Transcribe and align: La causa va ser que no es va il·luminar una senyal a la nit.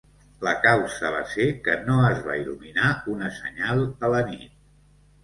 La 0.45 0.51
causa 0.61 1.11
va 1.15 1.19
ser 1.33 1.45
que 1.67 1.75
no 1.89 1.97
es 2.05 2.23
va 2.29 2.37
il·luminar 2.39 2.89
una 3.17 3.29
senyal 3.37 3.85
a 4.09 4.11
la 4.15 4.23
nit. 4.31 4.57